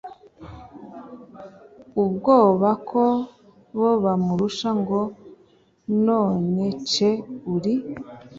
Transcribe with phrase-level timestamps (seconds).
[2.03, 3.03] ubwoba ko
[3.77, 4.99] bo bamurusha ngo
[6.05, 7.07] nonece
[7.55, 7.75] uri